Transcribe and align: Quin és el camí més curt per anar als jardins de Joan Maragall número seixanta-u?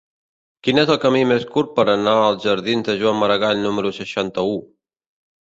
Quin 0.67 0.81
és 0.83 0.87
el 0.93 0.97
camí 1.03 1.19
més 1.31 1.45
curt 1.55 1.69
per 1.75 1.85
anar 1.93 2.15
als 2.23 2.41
jardins 2.47 2.89
de 2.89 2.97
Joan 3.03 3.21
Maragall 3.25 3.63
número 3.67 3.93
seixanta-u? 4.01 4.59